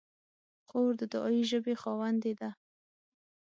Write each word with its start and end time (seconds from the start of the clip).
خور 0.67 0.91
د 0.99 1.01
دعایي 1.11 1.43
ژبې 1.51 1.73
خاوندې 1.81 2.33
ده. 2.39 2.49